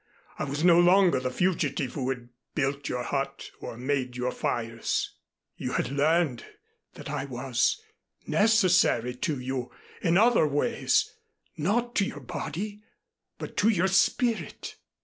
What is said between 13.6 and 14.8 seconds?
your spirit."